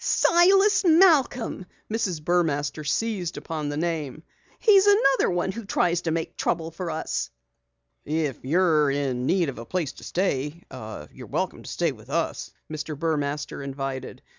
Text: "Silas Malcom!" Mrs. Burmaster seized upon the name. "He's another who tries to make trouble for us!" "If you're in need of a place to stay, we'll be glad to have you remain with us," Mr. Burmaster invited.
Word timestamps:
"Silas 0.03 0.81
Malcom!" 0.83 1.63
Mrs. 1.87 2.21
Burmaster 2.23 2.83
seized 2.83 3.37
upon 3.37 3.69
the 3.69 3.77
name. 3.77 4.23
"He's 4.57 4.87
another 4.87 5.29
who 5.51 5.63
tries 5.63 6.01
to 6.01 6.09
make 6.11 6.35
trouble 6.35 6.71
for 6.71 6.89
us!" 6.89 7.29
"If 8.03 8.39
you're 8.43 8.89
in 8.89 9.27
need 9.27 9.49
of 9.49 9.59
a 9.59 9.63
place 9.65 9.91
to 9.91 10.03
stay, 10.03 10.39
we'll 10.41 10.49
be 10.49 10.65
glad 10.69 10.77
to 10.77 10.99
have 11.01 11.09
you 11.13 11.25
remain 11.83 11.95
with 11.97 12.09
us," 12.09 12.49
Mr. 12.67 12.97
Burmaster 12.97 13.61
invited. 13.63 14.23